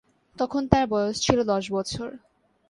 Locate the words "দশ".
1.43-1.63